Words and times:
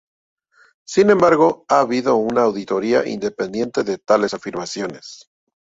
Sin 0.83 1.11
embargo, 1.11 1.63
ha 1.69 1.81
habido 1.81 2.15
una 2.15 2.41
auditoría 2.41 3.07
independiente 3.07 3.83
de 3.83 3.99
tales 3.99 4.33
afirmaciones. 4.33 5.29